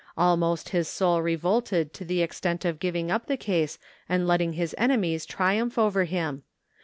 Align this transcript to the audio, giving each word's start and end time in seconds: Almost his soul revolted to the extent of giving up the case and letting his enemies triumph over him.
Almost 0.17 0.69
his 0.69 0.87
soul 0.87 1.21
revolted 1.21 1.93
to 1.93 2.03
the 2.03 2.23
extent 2.23 2.65
of 2.65 2.79
giving 2.79 3.11
up 3.11 3.27
the 3.27 3.37
case 3.37 3.77
and 4.09 4.25
letting 4.27 4.53
his 4.53 4.73
enemies 4.79 5.27
triumph 5.27 5.77
over 5.77 6.05
him. 6.05 6.41